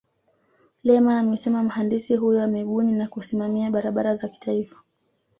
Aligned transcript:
Lema 0.83 1.19
amesema 1.19 1.63
mhandisi 1.63 2.15
huyo 2.15 2.43
amebuni 2.43 2.91
na 2.91 3.07
kusimamia 3.07 3.71
barabara 3.71 4.15
za 4.15 4.27
kitaifa 4.27 4.83